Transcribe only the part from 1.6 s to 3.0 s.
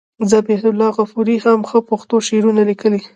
ښه پښتو شعرونه لیکي.